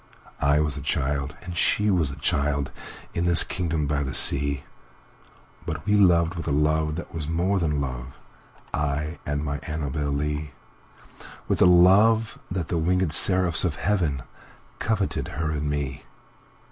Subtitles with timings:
[0.41, 2.71] I was a child and she was a child,
[3.13, 4.63] In this kingdom by the sea,
[5.63, 10.53] But we loved with a love that was more than love,I and my Annabel Lee;
[11.47, 16.03] With a love that the wingèd seraphs of heavenCoveted her and me.